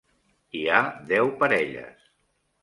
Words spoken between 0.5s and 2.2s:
Hi ha deu parelles.